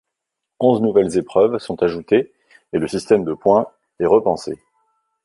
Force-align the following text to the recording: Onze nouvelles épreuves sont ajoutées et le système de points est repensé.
Onze 0.59 0.81
nouvelles 0.81 1.15
épreuves 1.19 1.59
sont 1.59 1.83
ajoutées 1.83 2.33
et 2.73 2.79
le 2.79 2.87
système 2.87 3.23
de 3.23 3.35
points 3.35 3.67
est 3.99 4.07
repensé. 4.07 4.57